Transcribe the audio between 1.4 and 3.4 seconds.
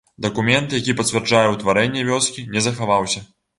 ўтварэнне вёскі, не захаваўся.